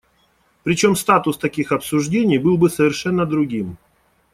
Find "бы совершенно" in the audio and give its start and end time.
2.57-3.27